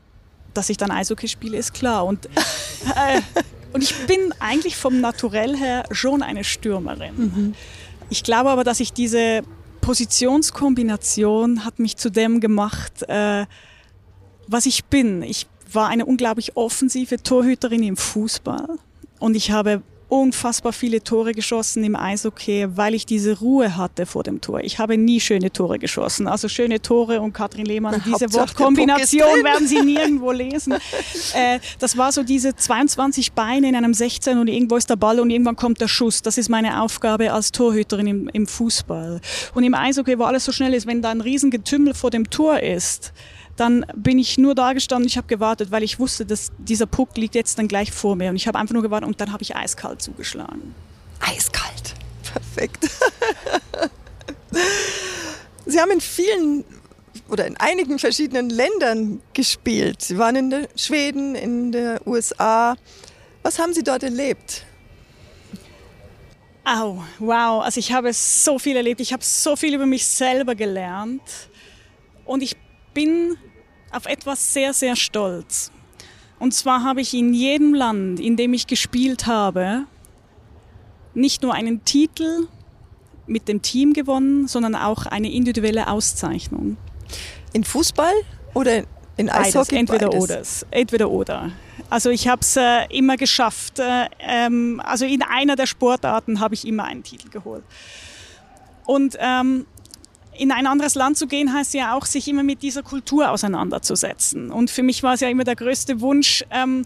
[0.53, 2.05] dass ich dann Eishockey spiele, ist klar.
[2.05, 3.21] Und, äh,
[3.73, 7.15] und ich bin eigentlich vom Naturell her schon eine Stürmerin.
[7.15, 7.53] Mhm.
[8.09, 9.43] Ich glaube aber, dass ich diese
[9.85, 13.45] Positionskombination hat mich zu dem gemacht, äh,
[14.47, 15.21] was ich bin.
[15.21, 18.79] Ich war eine unglaublich offensive Torhüterin im Fußball
[19.19, 19.83] und ich habe
[20.21, 24.61] unfassbar viele Tore geschossen im Eishockey, weil ich diese Ruhe hatte vor dem Tor.
[24.61, 26.27] Ich habe nie schöne Tore geschossen.
[26.27, 30.73] Also schöne Tore und Katrin Lehmann, diese Hauptsache Wortkombination werden Sie nirgendwo lesen.
[31.33, 35.19] äh, das war so diese 22 Beine in einem 16 und irgendwo ist der Ball
[35.19, 36.21] und irgendwann kommt der Schuss.
[36.21, 39.21] Das ist meine Aufgabe als Torhüterin im, im Fußball.
[39.53, 42.59] Und im Eishockey, wo alles so schnell ist, wenn da ein Riesengetümmel vor dem Tor
[42.59, 43.13] ist,
[43.55, 47.15] dann bin ich nur da gestanden, ich habe gewartet, weil ich wusste, dass dieser Puck
[47.17, 49.43] liegt jetzt dann gleich vor mir und ich habe einfach nur gewartet und dann habe
[49.43, 50.75] ich eiskalt zugeschlagen.
[51.19, 52.89] Eiskalt, perfekt.
[55.65, 56.63] Sie haben in vielen
[57.29, 60.01] oder in einigen verschiedenen Ländern gespielt.
[60.01, 62.75] Sie waren in Schweden, in der USA.
[63.41, 64.63] Was haben Sie dort erlebt?
[66.63, 67.63] Au, wow.
[67.63, 68.99] Also ich habe so viel erlebt.
[68.99, 71.21] Ich habe so viel über mich selber gelernt.
[72.25, 72.55] Und ich
[72.95, 73.37] bin
[73.91, 75.71] auf etwas sehr, sehr stolz.
[76.39, 79.83] Und zwar habe ich in jedem Land, in dem ich gespielt habe,
[81.13, 82.47] nicht nur einen Titel
[83.27, 86.77] mit dem Team gewonnen, sondern auch eine individuelle Auszeichnung.
[87.53, 88.13] In Fußball
[88.53, 88.83] oder
[89.17, 89.75] in Eishockey?
[89.75, 90.41] Beides, entweder oder.
[90.71, 91.51] Entweder oder.
[91.89, 93.79] Also ich habe es äh, immer geschafft.
[93.79, 97.63] Äh, ähm, also in einer der Sportarten habe ich immer einen Titel geholt.
[98.85, 99.65] Und ähm,
[100.37, 104.51] in ein anderes Land zu gehen, heißt ja auch, sich immer mit dieser Kultur auseinanderzusetzen.
[104.51, 106.85] Und für mich war es ja immer der größte Wunsch, ähm,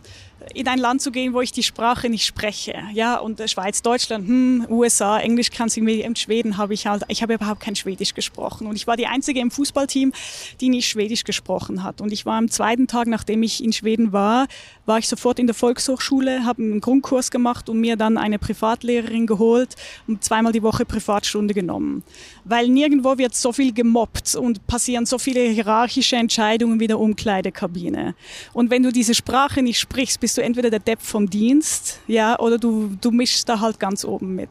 [0.53, 2.73] in ein Land zu gehen, wo ich die Sprache nicht spreche.
[2.93, 7.21] Ja, und Schweiz, Deutschland, hm, USA, Englisch kann sie mir, Schweden habe ich halt, ich
[7.21, 8.67] habe überhaupt kein Schwedisch gesprochen.
[8.67, 10.13] Und ich war die einzige im Fußballteam,
[10.59, 12.01] die nicht Schwedisch gesprochen hat.
[12.01, 14.47] Und ich war am zweiten Tag, nachdem ich in Schweden war,
[14.85, 19.27] war ich sofort in der Volkshochschule, habe einen Grundkurs gemacht und mir dann eine Privatlehrerin
[19.27, 19.75] geholt
[20.07, 22.03] und zweimal die Woche Privatstunde genommen.
[22.49, 28.15] Weil nirgendwo wird so viel gemobbt und passieren so viele hierarchische Entscheidungen wie der Umkleidekabine.
[28.53, 32.39] Und wenn du diese Sprache nicht sprichst, bist du entweder der Depp vom Dienst, ja,
[32.39, 34.49] oder du, du mischst da halt ganz oben mit.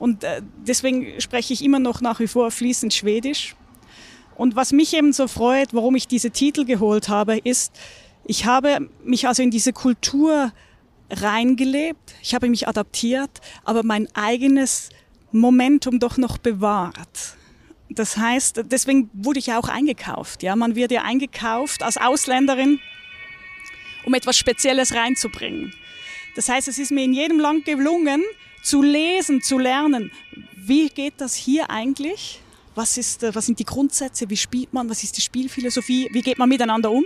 [0.00, 3.54] Und äh, deswegen spreche ich immer noch nach wie vor fließend Schwedisch.
[4.36, 7.72] Und was mich eben so freut, warum ich diese Titel geholt habe, ist,
[8.24, 10.52] ich habe mich also in diese Kultur
[11.10, 13.30] reingelebt, ich habe mich adaptiert,
[13.64, 14.88] aber mein eigenes
[15.40, 17.36] Momentum doch noch bewahrt.
[17.90, 20.42] Das heißt, deswegen wurde ich ja auch eingekauft.
[20.42, 22.80] Ja, man wird ja eingekauft als Ausländerin,
[24.04, 25.74] um etwas Spezielles reinzubringen.
[26.34, 28.22] Das heißt, es ist mir in jedem Land gelungen,
[28.62, 30.10] zu lesen, zu lernen,
[30.56, 32.40] wie geht das hier eigentlich?
[32.74, 34.30] Was, ist, was sind die Grundsätze?
[34.30, 34.88] Wie spielt man?
[34.88, 36.08] Was ist die Spielphilosophie?
[36.12, 37.04] Wie geht man miteinander um?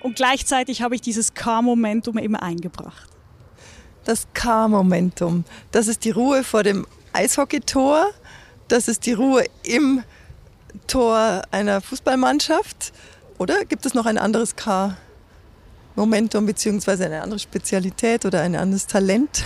[0.00, 3.10] Und gleichzeitig habe ich dieses K-Momentum immer eingebracht.
[4.06, 8.06] Das K-Momentum, das ist die Ruhe vor dem Eishockeytor,
[8.68, 10.04] das ist die Ruhe im
[10.86, 12.92] Tor einer Fußballmannschaft.
[13.38, 19.44] Oder gibt es noch ein anderes K-Momentum beziehungsweise eine andere Spezialität oder ein anderes Talent?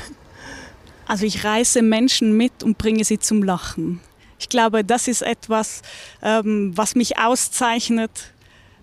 [1.07, 4.01] Also ich reiße Menschen mit und bringe sie zum Lachen.
[4.38, 5.81] Ich glaube, das ist etwas,
[6.20, 8.35] ähm, was mich auszeichnet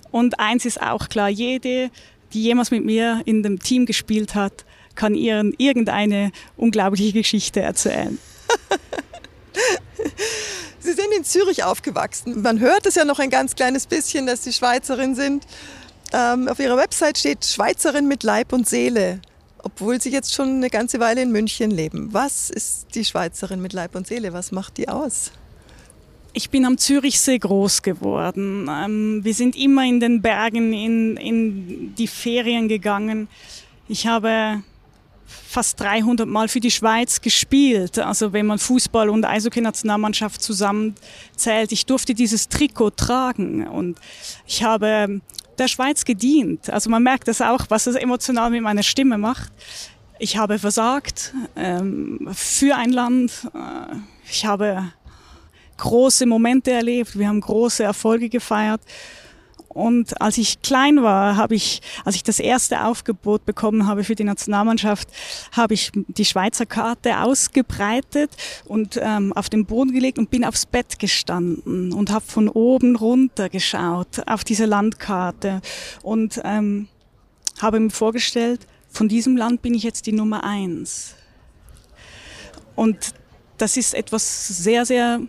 [0.09, 1.91] und eins ist auch klar, jede,
[2.33, 4.65] die jemals mit mir in dem Team gespielt hat,
[4.97, 8.19] kann ihren irgendeine unglaubliche Geschichte erzählen.
[10.79, 12.41] Sie sind in Zürich aufgewachsen.
[12.41, 15.45] Man hört es ja noch ein ganz kleines bisschen, dass Sie Schweizerin sind.
[16.13, 19.19] Ähm, auf Ihrer Website steht Schweizerin mit Leib und Seele,
[19.63, 22.13] obwohl Sie jetzt schon eine ganze Weile in München leben.
[22.13, 24.33] Was ist die Schweizerin mit Leib und Seele?
[24.33, 25.31] Was macht die aus?
[26.33, 28.69] Ich bin am Zürichsee groß geworden.
[28.71, 33.27] Ähm, wir sind immer in den Bergen in, in die Ferien gegangen.
[33.87, 34.61] Ich habe
[35.27, 37.99] fast 300 Mal für die Schweiz gespielt.
[37.99, 41.71] Also wenn man Fußball und Eishockey-Nationalmannschaft zusammenzählt.
[41.71, 43.99] Ich durfte dieses Trikot tragen und
[44.45, 45.21] ich habe
[45.57, 46.69] der Schweiz gedient.
[46.69, 49.51] Also man merkt das auch, was es emotional mit meiner Stimme macht.
[50.19, 53.31] Ich habe versagt ähm, für ein Land.
[53.53, 53.95] Äh,
[54.29, 54.91] ich habe
[55.77, 58.81] große Momente erlebt, wir haben große Erfolge gefeiert.
[59.77, 64.15] Und als ich klein war, habe ich, als ich das erste Aufgebot bekommen habe für
[64.15, 65.07] die Nationalmannschaft,
[65.51, 68.31] habe ich die Schweizer Karte ausgebreitet
[68.65, 72.95] und ähm, auf den Boden gelegt und bin aufs Bett gestanden und habe von oben
[72.95, 75.61] runter geschaut auf diese Landkarte
[76.01, 76.87] und ähm,
[77.61, 81.13] habe mir vorgestellt, von diesem Land bin ich jetzt die Nummer eins.
[82.75, 83.13] Und
[83.59, 85.21] das ist etwas sehr, sehr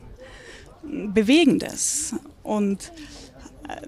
[0.83, 2.15] Bewegendes.
[2.43, 2.93] Und
[3.69, 3.87] äh,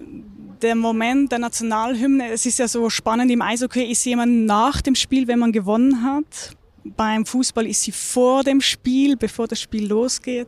[0.61, 4.95] der Moment der Nationalhymne, es ist ja so spannend, im Eishockey ist jemand nach dem
[4.95, 6.55] Spiel, wenn man gewonnen hat.
[6.83, 10.47] Beim Fußball ist sie vor dem Spiel, bevor das Spiel losgeht.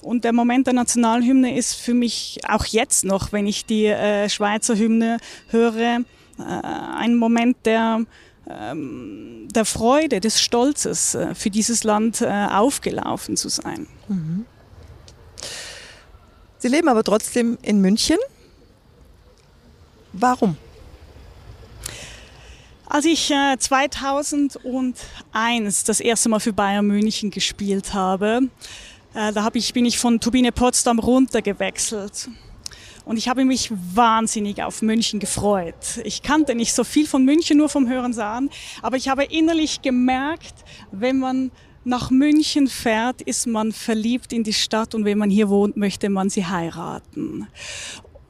[0.00, 4.28] Und der Moment der Nationalhymne ist für mich auch jetzt noch, wenn ich die äh,
[4.30, 6.00] Schweizer Hymne höre,
[6.38, 8.04] äh, ein Moment der,
[8.48, 13.86] ähm, der Freude, des Stolzes, äh, für dieses Land äh, aufgelaufen zu sein.
[14.08, 14.46] Mhm.
[16.58, 18.16] Sie leben aber trotzdem in München.
[20.18, 20.56] Warum?
[22.86, 28.48] Als ich äh, 2001 das erste Mal für Bayern München gespielt habe,
[29.12, 32.30] äh, da hab ich, bin ich von Turbine Potsdam runtergewechselt.
[33.04, 36.00] Und ich habe mich wahnsinnig auf München gefreut.
[36.04, 38.48] Ich kannte nicht so viel von München, nur vom Hören sagen,
[38.82, 40.54] aber ich habe innerlich gemerkt,
[40.92, 41.50] wenn man
[41.84, 46.08] nach München fährt, ist man verliebt in die Stadt und wenn man hier wohnt, möchte
[46.08, 47.46] man sie heiraten.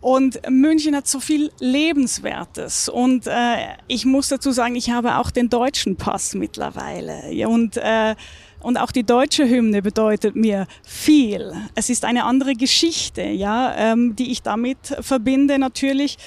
[0.07, 2.89] Und München hat so viel Lebenswertes.
[2.89, 3.57] Und äh,
[3.89, 7.49] ich muss dazu sagen, ich habe auch den deutschen Pass mittlerweile.
[7.49, 8.15] Und äh,
[8.61, 11.53] Und auch die deutsche Hymne bedeutet mir viel.
[11.75, 16.19] Es ist eine andere Geschichte, ja, ähm, die ich damit verbinde natürlich.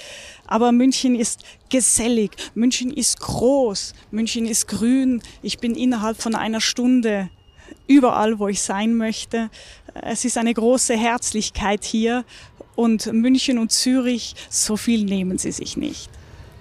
[0.45, 5.21] Aber München ist gesellig, München ist groß, München ist grün.
[5.41, 7.29] Ich bin innerhalb von einer Stunde
[7.87, 9.49] überall, wo ich sein möchte.
[10.01, 12.25] Es ist eine große Herzlichkeit hier
[12.79, 16.09] und München und Zürich, so viel nehmen sie sich nicht.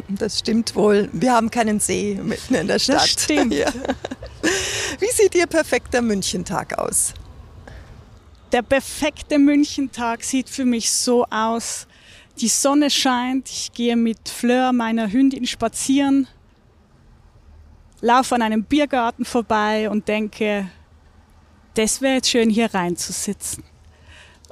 [0.08, 1.08] Das stimmt wohl.
[1.12, 2.96] Wir haben keinen See mitten in der Stadt.
[2.96, 3.54] Das stimmt.
[3.54, 3.72] Ja.
[4.98, 7.14] Wie sieht Ihr perfekter Münchentag aus?
[8.50, 11.86] Der perfekte Münchentag sieht für mich so aus.
[12.40, 16.26] Die Sonne scheint, ich gehe mit Fleur, meiner Hündin, spazieren,
[18.00, 20.68] laufe an einem Biergarten vorbei und denke,
[21.74, 23.62] das wäre jetzt schön hier reinzusitzen.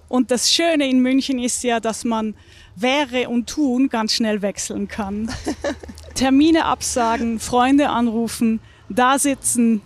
[0.08, 2.34] Und das Schöne in München ist ja, dass man
[2.76, 5.30] wäre und tun ganz schnell wechseln kann.
[6.14, 9.82] Termine absagen, Freunde anrufen, da sitzen,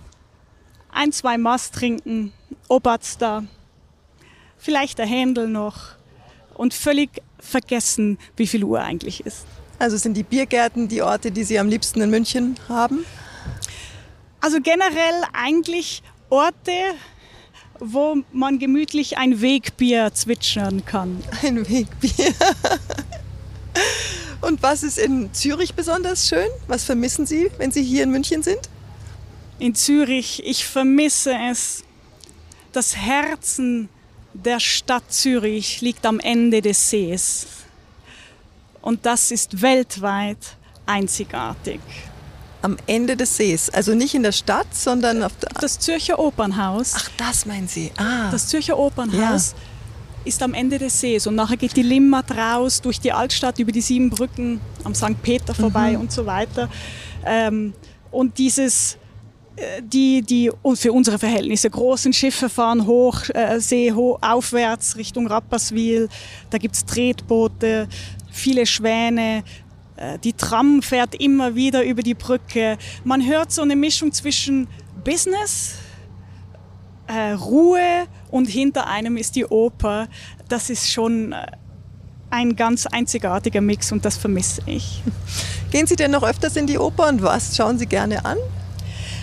[0.93, 2.33] ein, zwei Maß trinken,
[2.69, 3.45] Obatz da,
[4.59, 5.97] vielleicht der Händel noch
[6.55, 9.47] und völlig vergessen, wie viel Uhr eigentlich ist.
[9.79, 13.07] Also sind die Biergärten die Orte, die Sie am liebsten in München haben?
[14.41, 16.73] Also generell eigentlich Orte,
[17.81, 21.23] wo man gemütlich ein Wegbier zwitschern kann.
[21.43, 22.35] Ein Wegbier.
[24.41, 26.49] Und was ist in Zürich besonders schön?
[26.67, 28.61] Was vermissen Sie, wenn Sie hier in München sind?
[29.59, 31.85] In Zürich, ich vermisse es.
[32.73, 33.89] Das Herzen
[34.33, 37.47] der Stadt Zürich liegt am Ende des Sees.
[38.81, 41.81] Und das ist weltweit einzigartig
[42.63, 43.71] am Ende des Sees.
[43.71, 46.93] Also nicht in der Stadt, sondern auf das Zürcher Opernhaus.
[46.97, 47.91] Ach, das meinen Sie.
[47.97, 48.31] Ah.
[48.31, 49.59] Das Zürcher Opernhaus ja.
[50.25, 53.73] ist am Ende des Sees und nachher geht die Limmat raus durch die Altstadt über
[53.73, 55.23] die sieben Brücken am St.
[55.23, 56.01] Peter vorbei mhm.
[56.01, 56.69] und so weiter.
[57.25, 57.73] Ähm,
[58.11, 58.99] und dieses
[59.57, 65.27] äh, die, die für unsere Verhältnisse großen Schiffe fahren hoch, äh, See hoch, aufwärts Richtung
[65.27, 66.09] Rapperswil.
[66.51, 67.89] Da gibt es Tretboote,
[68.31, 69.43] viele Schwäne,
[70.23, 72.79] die Tram fährt immer wieder über die Brücke.
[73.05, 74.69] Man hört so eine Mischung zwischen
[75.05, 75.75] Business,
[77.07, 80.09] äh, Ruhe und hinter einem ist die Oper.
[80.49, 81.47] Das ist schon äh,
[82.31, 85.03] ein ganz einzigartiger Mix und das vermisse ich.
[85.71, 88.39] Gehen Sie denn noch öfters in die Oper und was schauen Sie gerne an?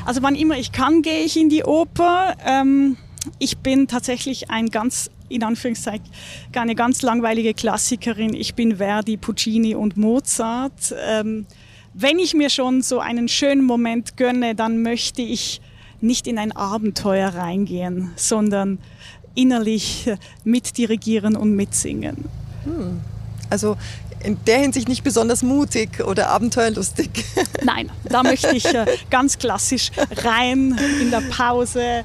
[0.06, 2.36] Also wann immer ich kann, gehe ich in die Oper.
[2.46, 2.98] Ähm,
[3.40, 6.06] ich bin tatsächlich ein ganz in Anführungszeichen
[6.54, 8.34] eine ganz langweilige Klassikerin.
[8.34, 10.96] Ich bin Verdi, Puccini und Mozart.
[11.08, 11.46] Ähm,
[11.94, 15.62] wenn ich mir schon so einen schönen Moment gönne, dann möchte ich
[16.00, 18.80] nicht in ein Abenteuer reingehen, sondern
[19.36, 20.10] innerlich
[20.44, 22.26] mitdirigieren und mitsingen.
[22.64, 23.02] Hm.
[23.50, 23.78] Also
[24.24, 27.10] in der Hinsicht nicht besonders mutig oder abenteuerlustig.
[27.64, 29.92] Nein, da möchte ich äh, ganz klassisch
[30.24, 32.04] rein in der Pause,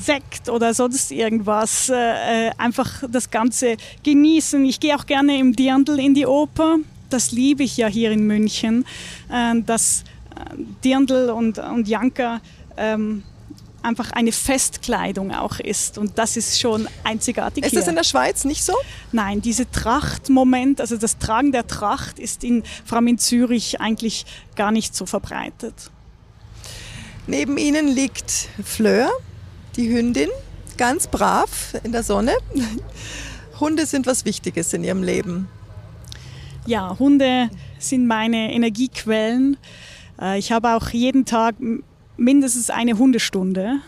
[0.00, 4.64] Sekt oder sonst irgendwas, äh, äh, einfach das Ganze genießen.
[4.64, 6.78] Ich gehe auch gerne im Dirndl in die Oper.
[7.08, 8.84] Das liebe ich ja hier in München,
[9.30, 12.40] äh, dass äh, Dirndl und, und Janka
[12.76, 13.22] ähm,
[13.82, 15.98] einfach eine Festkleidung auch ist.
[15.98, 17.64] Und das ist schon einzigartig.
[17.64, 17.80] Ist hier.
[17.80, 18.74] das in der Schweiz nicht so?
[19.12, 24.26] Nein, diese Trachtmoment, also das Tragen der Tracht ist in, vor allem in Zürich eigentlich
[24.56, 25.74] gar nicht so verbreitet.
[27.26, 29.10] Neben Ihnen liegt Fleur,
[29.76, 30.28] die Hündin,
[30.76, 32.32] ganz brav in der Sonne.
[33.60, 35.48] Hunde sind was Wichtiges in ihrem Leben.
[36.66, 39.56] Ja, Hunde sind meine Energiequellen.
[40.20, 41.56] Äh, ich habe auch jeden Tag
[42.16, 43.80] mindestens eine Hundestunde.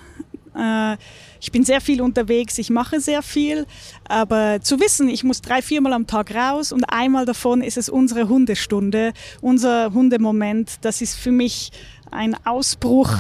[0.57, 0.97] Äh,
[1.41, 3.67] ich bin sehr viel unterwegs, ich mache sehr viel,
[4.05, 7.89] aber zu wissen, ich muss drei, viermal am Tag raus und einmal davon ist es
[7.89, 11.73] unsere Hundestunde, unser Hundemoment, das ist für mich
[12.11, 13.11] ein Ausbruch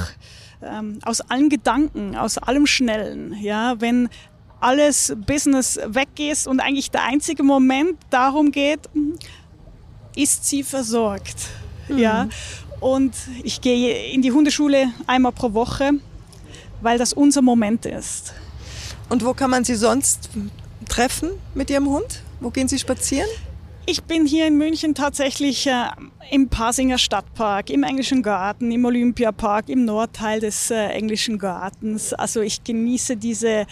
[0.62, 3.36] ähm, aus allen Gedanken, aus allem Schnellen.
[3.40, 4.08] Ja, wenn
[4.60, 8.80] alles Business weg ist und eigentlich der einzige Moment darum geht,
[10.14, 11.48] ist sie versorgt.
[11.88, 11.98] Mhm.
[11.98, 12.28] Ja,
[12.80, 15.92] und ich gehe in die Hundeschule einmal pro Woche,
[16.80, 18.34] weil das unser Moment ist.
[19.08, 20.30] Und wo kann man sie sonst
[20.88, 22.22] treffen mit ihrem Hund?
[22.40, 23.28] Wo gehen Sie spazieren?
[23.84, 25.86] Ich bin hier in München tatsächlich äh,
[26.30, 32.14] im Pasinger Stadtpark, im Englischen Garten, im Olympiapark, im Nordteil des äh, Englischen Gartens.
[32.14, 33.66] Also ich genieße diese äh,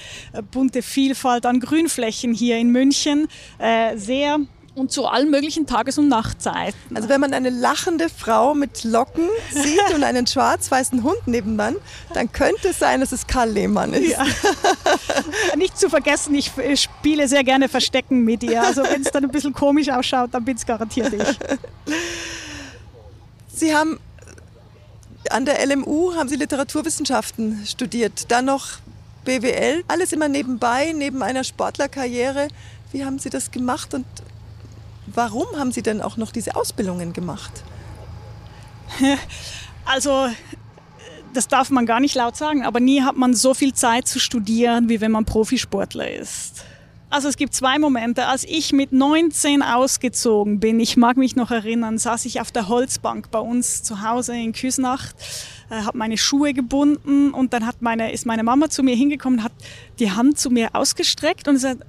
[0.51, 4.41] bunte Vielfalt an Grünflächen hier in München äh, sehr
[4.81, 6.97] und zu allen möglichen Tages- und Nachtzeiten.
[6.97, 11.77] Also wenn man eine lachende Frau mit Locken sieht und einen schwarz-weißen Hund nebenan,
[12.15, 14.11] dann könnte es sein, dass es Karl Lehmann ist.
[14.11, 14.25] Ja.
[15.57, 18.63] Nicht zu vergessen, ich spiele sehr gerne Verstecken mit ihr.
[18.63, 21.39] Also wenn es dann ein bisschen komisch ausschaut, dann bin es garantiert ich.
[23.55, 24.01] Sie haben
[25.29, 28.79] An der LMU haben Sie Literaturwissenschaften studiert, dann noch
[29.25, 32.49] BWL, alles immer nebenbei, neben einer Sportlerkarriere.
[32.93, 34.07] Wie haben Sie das gemacht und
[35.15, 37.53] warum haben Sie denn auch noch diese Ausbildungen gemacht?
[39.87, 40.29] Also,
[41.33, 44.21] das darf man gar nicht laut sagen, aber nie hat man so viel Zeit zu
[44.21, 46.65] studieren, wie wenn man Profisportler ist.
[47.13, 48.27] Also es gibt zwei Momente.
[48.27, 52.69] Als ich mit 19 ausgezogen bin, ich mag mich noch erinnern, saß ich auf der
[52.69, 55.17] Holzbank bei uns zu Hause in Küsnacht,
[55.71, 59.43] äh, habe meine Schuhe gebunden und dann hat meine, ist meine Mama zu mir hingekommen,
[59.43, 59.53] hat
[59.99, 61.85] die Hand zu mir ausgestreckt und gesagt,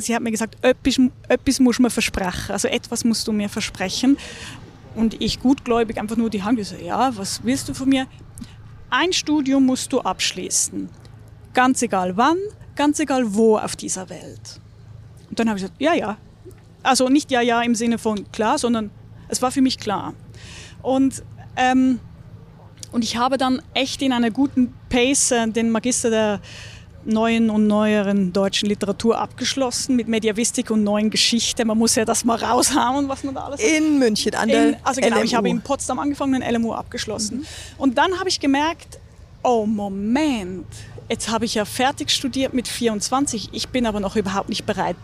[0.00, 4.16] sie hat mir gesagt, etwas, etwas muss man versprechen, also etwas musst du mir versprechen.
[4.94, 8.06] Und ich gutgläubig einfach nur die Hand gesagt, ja, was willst du von mir?
[8.90, 10.88] Ein Studium musst du abschließen.
[11.54, 12.36] Ganz egal wann,
[12.74, 14.60] ganz egal wo auf dieser Welt.
[15.28, 16.16] Und dann habe ich gesagt, ja, ja.
[16.82, 18.90] Also nicht ja, ja im Sinne von klar, sondern
[19.28, 20.14] es war für mich klar.
[20.82, 21.22] Und,
[21.56, 22.00] ähm,
[22.90, 26.40] und ich habe dann echt in einer guten Pace äh, den Magister der
[27.04, 31.64] neuen und neueren deutschen Literatur abgeschlossen mit Mediavistik und neuen Geschichte.
[31.64, 34.76] Man muss ja das mal raushauen, was man da alles In München, an der in,
[34.82, 35.24] Also genau, LMU.
[35.24, 37.38] ich habe in Potsdam angefangen und LMU abgeschlossen.
[37.38, 37.46] Mhm.
[37.78, 38.98] Und dann habe ich gemerkt,
[39.42, 40.66] oh Moment,
[41.10, 43.48] Jetzt habe ich ja fertig studiert mit 24.
[43.50, 44.94] Ich bin aber noch überhaupt nicht bereit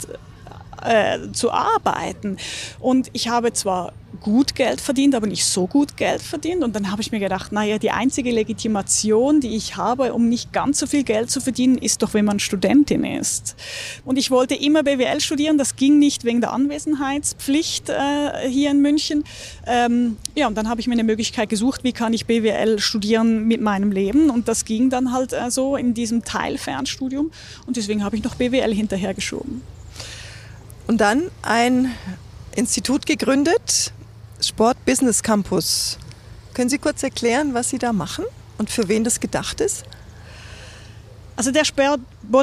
[0.82, 2.36] äh, zu arbeiten.
[2.80, 6.64] Und ich habe zwar gut Geld verdient, aber nicht so gut Geld verdient.
[6.64, 10.52] Und dann habe ich mir gedacht, naja, die einzige Legitimation, die ich habe, um nicht
[10.52, 13.56] ganz so viel Geld zu verdienen, ist doch, wenn man Studentin ist.
[14.04, 15.58] Und ich wollte immer BWL studieren.
[15.58, 19.24] Das ging nicht wegen der Anwesenheitspflicht äh, hier in München.
[19.66, 23.46] Ähm, ja, und dann habe ich mir eine Möglichkeit gesucht, wie kann ich BWL studieren
[23.46, 24.30] mit meinem Leben.
[24.30, 27.30] Und das ging dann halt äh, so in diesem Teilfernstudium.
[27.66, 29.75] Und deswegen habe ich noch BWL hinterhergeschoben.
[30.86, 31.92] Und dann ein
[32.54, 33.92] Institut gegründet,
[34.40, 35.98] Sport Business Campus.
[36.54, 38.24] Können Sie kurz erklären, was Sie da machen
[38.58, 39.84] und für wen das gedacht ist?
[41.36, 42.00] Also der Sport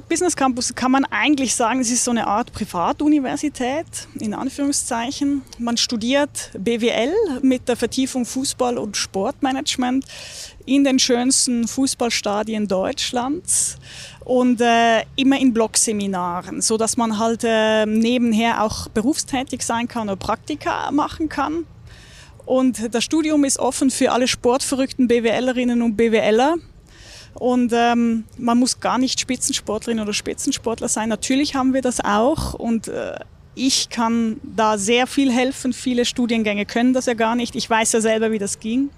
[0.07, 3.87] Business Campus kann man eigentlich sagen, es ist so eine Art Privatuniversität,
[4.19, 5.41] in Anführungszeichen.
[5.57, 10.05] Man studiert BWL mit der Vertiefung Fußball und Sportmanagement
[10.67, 13.77] in den schönsten Fußballstadien Deutschlands
[14.25, 20.07] und äh, immer in Blockseminaren, so dass man halt äh, nebenher auch berufstätig sein kann
[20.09, 21.65] oder Praktika machen kann.
[22.45, 26.55] Und das Studium ist offen für alle sportverrückten BWLerinnen und BWLer.
[27.35, 31.09] Und ähm, man muss gar nicht Spitzensportlerin oder Spitzensportler sein.
[31.09, 33.15] Natürlich haben wir das auch und äh,
[33.55, 35.73] ich kann da sehr viel helfen.
[35.73, 37.55] Viele Studiengänge können das ja gar nicht.
[37.55, 38.89] Ich weiß ja selber, wie das ging.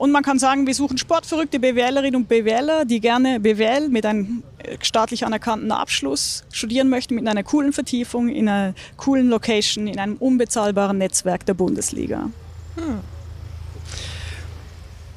[0.00, 4.42] Und man kann sagen, wir suchen sportverrückte BWLerinnen und BWLer, die gerne BWL mit einem
[4.56, 9.98] äh, staatlich anerkannten Abschluss studieren möchten, mit einer coolen Vertiefung, in einer coolen Location, in
[9.98, 12.30] einem unbezahlbaren Netzwerk der Bundesliga.
[12.76, 13.00] Hm.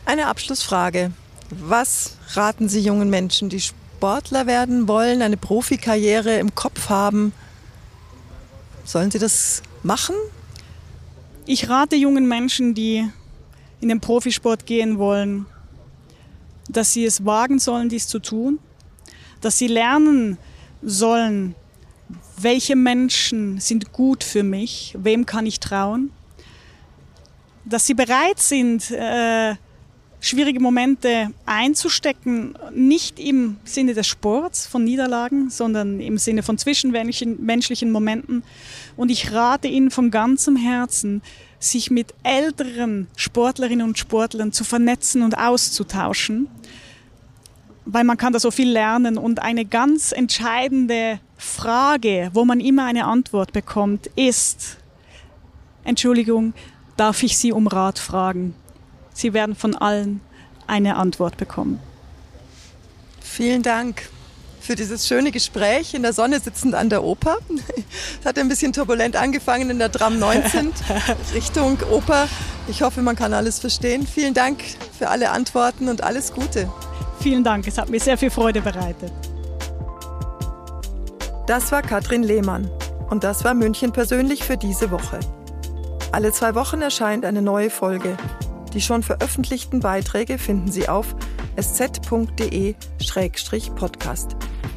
[0.05, 1.13] Eine Abschlussfrage.
[1.49, 7.31] Was raten Sie jungen Menschen, die Sportler werden wollen, eine Profikarriere im Kopf haben?
[8.83, 10.15] Sollen sie das machen?
[11.45, 13.09] Ich rate jungen Menschen, die
[13.83, 15.45] in den Profisport gehen wollen,
[16.69, 18.59] dass sie es wagen sollen, dies zu tun,
[19.41, 20.37] dass sie lernen
[20.81, 21.53] sollen,
[22.37, 26.11] welche Menschen sind gut für mich, wem kann ich trauen,
[27.65, 29.55] dass sie bereit sind, äh,
[30.21, 37.91] schwierige Momente einzustecken, nicht im Sinne des Sports von Niederlagen, sondern im Sinne von zwischenmenschlichen
[37.91, 38.43] Momenten.
[38.95, 41.21] Und ich rate Ihnen von ganzem Herzen,
[41.63, 46.47] sich mit älteren Sportlerinnen und Sportlern zu vernetzen und auszutauschen,
[47.85, 49.17] weil man kann da so viel lernen.
[49.17, 54.77] Und eine ganz entscheidende Frage, wo man immer eine Antwort bekommt, ist,
[55.83, 56.53] Entschuldigung,
[56.97, 58.55] darf ich Sie um Rat fragen?
[59.13, 60.21] Sie werden von allen
[60.67, 61.79] eine Antwort bekommen.
[63.21, 64.09] Vielen Dank
[64.63, 67.37] für dieses schöne Gespräch in der Sonne sitzend an der Oper.
[68.19, 70.71] Es hat ein bisschen turbulent angefangen in der Tram 19
[71.33, 72.29] Richtung Oper.
[72.69, 74.07] Ich hoffe, man kann alles verstehen.
[74.07, 74.63] Vielen Dank
[74.97, 76.71] für alle Antworten und alles Gute.
[77.19, 79.11] Vielen Dank, es hat mir sehr viel Freude bereitet.
[81.45, 82.71] Das war Katrin Lehmann
[83.09, 85.19] und das war München persönlich für diese Woche.
[86.13, 88.15] Alle zwei Wochen erscheint eine neue Folge.
[88.73, 91.15] Die schon veröffentlichten Beiträge finden Sie auf
[91.57, 92.77] sz.de-podcast.